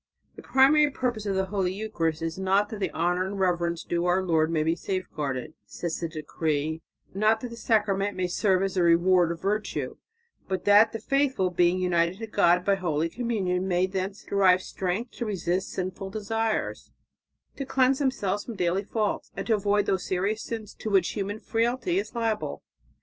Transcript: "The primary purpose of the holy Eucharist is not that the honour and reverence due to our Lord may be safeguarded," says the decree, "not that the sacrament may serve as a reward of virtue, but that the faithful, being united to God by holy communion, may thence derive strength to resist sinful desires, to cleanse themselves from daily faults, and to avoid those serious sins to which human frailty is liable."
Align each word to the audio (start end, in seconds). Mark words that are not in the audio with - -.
"The 0.35 0.41
primary 0.41 0.89
purpose 0.89 1.27
of 1.27 1.35
the 1.35 1.45
holy 1.45 1.71
Eucharist 1.73 2.23
is 2.23 2.39
not 2.39 2.69
that 2.69 2.79
the 2.79 2.91
honour 2.91 3.23
and 3.23 3.39
reverence 3.39 3.83
due 3.83 3.97
to 3.97 4.05
our 4.07 4.23
Lord 4.23 4.49
may 4.49 4.63
be 4.63 4.75
safeguarded," 4.75 5.53
says 5.67 5.99
the 5.99 6.09
decree, 6.09 6.81
"not 7.13 7.39
that 7.41 7.49
the 7.49 7.55
sacrament 7.55 8.17
may 8.17 8.25
serve 8.25 8.63
as 8.63 8.75
a 8.75 8.81
reward 8.81 9.31
of 9.31 9.43
virtue, 9.43 9.97
but 10.47 10.65
that 10.65 10.91
the 10.91 10.97
faithful, 10.97 11.51
being 11.51 11.77
united 11.77 12.17
to 12.17 12.25
God 12.25 12.65
by 12.65 12.73
holy 12.77 13.09
communion, 13.09 13.67
may 13.67 13.85
thence 13.85 14.23
derive 14.23 14.63
strength 14.63 15.11
to 15.17 15.25
resist 15.27 15.69
sinful 15.69 16.09
desires, 16.09 16.91
to 17.57 17.63
cleanse 17.63 17.99
themselves 17.99 18.43
from 18.43 18.55
daily 18.55 18.83
faults, 18.83 19.29
and 19.37 19.45
to 19.45 19.53
avoid 19.53 19.85
those 19.85 20.03
serious 20.07 20.41
sins 20.41 20.73
to 20.73 20.89
which 20.89 21.09
human 21.09 21.37
frailty 21.37 21.99
is 21.99 22.15
liable." 22.15 22.63